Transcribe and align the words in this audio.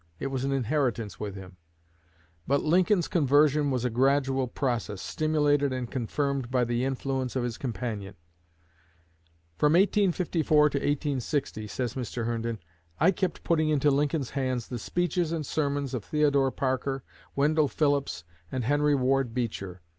It 0.17 0.31
was 0.31 0.43
an 0.43 0.51
inheritance 0.51 1.19
with 1.19 1.35
him; 1.35 1.57
but 2.47 2.63
Lincoln's 2.63 3.07
conversion 3.07 3.69
was 3.69 3.85
a 3.85 3.91
gradual 3.91 4.47
process, 4.47 4.99
stimulated 4.99 5.71
and 5.71 5.91
confirmed 5.91 6.49
by 6.49 6.63
the 6.63 6.83
influence 6.83 7.35
of 7.35 7.43
his 7.43 7.55
companion. 7.59 8.15
"From 9.59 9.73
1854 9.73 10.71
to 10.71 10.77
1860," 10.79 11.67
says 11.67 11.93
Mr. 11.93 12.25
Herndon, 12.25 12.57
"I 12.99 13.11
kept 13.11 13.43
putting 13.43 13.69
into 13.69 13.91
Lincoln's 13.91 14.31
hands 14.31 14.69
the 14.69 14.79
speeches 14.79 15.31
and 15.31 15.45
sermons 15.45 15.93
of 15.93 16.03
Theodore 16.03 16.49
Parker, 16.49 17.03
Wendell 17.35 17.67
Phillips, 17.67 18.23
and 18.51 18.63
Henry 18.63 18.95
Ward 18.95 19.35
Beecher. 19.35 19.81